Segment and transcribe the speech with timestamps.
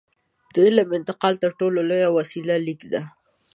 [0.53, 3.01] د علم د انتقال تر ټولو لویه وسیله لیک ده.